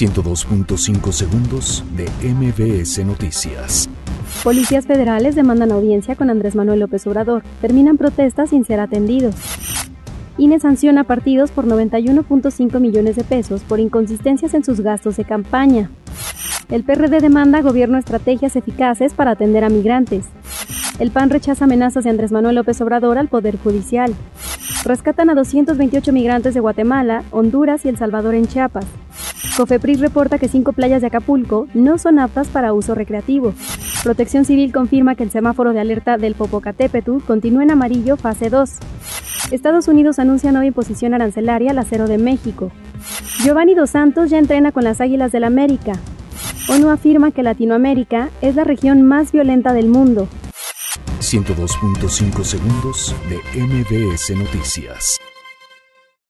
[0.00, 3.86] 102.5 segundos de MBS Noticias.
[4.42, 7.42] Policías federales demandan audiencia con Andrés Manuel López Obrador.
[7.60, 9.34] Terminan protestas sin ser atendidos.
[10.38, 15.90] INE sanciona partidos por 91.5 millones de pesos por inconsistencias en sus gastos de campaña.
[16.70, 20.24] El PRD demanda gobierno estrategias eficaces para atender a migrantes.
[20.98, 24.14] El PAN rechaza amenazas de Andrés Manuel López Obrador al Poder Judicial.
[24.82, 28.86] Rescatan a 228 migrantes de Guatemala, Honduras y El Salvador en Chiapas.
[29.56, 33.54] Cofepris reporta que cinco playas de Acapulco no son aptas para uso recreativo.
[34.02, 38.70] Protección Civil confirma que el semáforo de alerta del Popocatépetl continúa en amarillo fase 2.
[39.50, 42.70] Estados Unidos anuncia nueva imposición arancelaria al acero de México.
[43.42, 45.92] Giovanni Dos Santos ya entrena con las Águilas del América.
[46.68, 50.28] ONU afirma que Latinoamérica es la región más violenta del mundo.
[51.20, 55.18] 102.5 segundos de MBS Noticias.